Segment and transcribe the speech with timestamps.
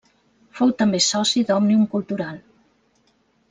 [0.59, 2.43] Fou també soci d'Òmnium Cultural.